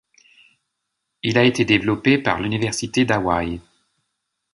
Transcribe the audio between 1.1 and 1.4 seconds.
Il